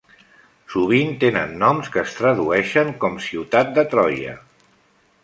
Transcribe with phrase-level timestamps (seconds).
[0.75, 4.35] Sovint tenen noms que es tradueixen com "Ciutat de Troia".